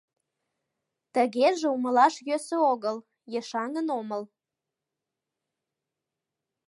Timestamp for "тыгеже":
1.13-1.65